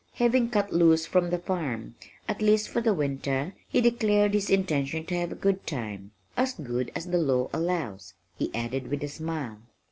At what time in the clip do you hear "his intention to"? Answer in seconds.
4.33-5.13